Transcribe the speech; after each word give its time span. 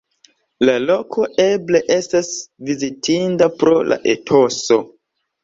La 0.69 0.73
loko 0.85 1.25
eble 1.43 1.81
estas 1.97 2.31
vizitinda 2.71 3.51
pro 3.61 3.77
la 3.93 4.01
etoso. 4.17 4.81